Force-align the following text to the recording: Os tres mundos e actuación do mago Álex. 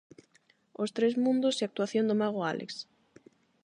Os 0.81 0.89
tres 0.97 1.13
mundos 1.25 1.55
e 1.57 1.63
actuación 1.65 2.05
do 2.07 2.15
mago 2.21 2.41
Álex. 2.53 2.71